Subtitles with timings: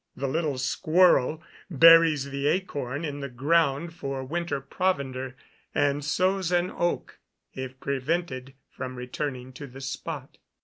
[0.15, 5.35] The little squirrel buries the acorn in the ground for winter provender,
[5.75, 7.19] and sows an oak,
[7.53, 10.39] if prevented from returning to the spot.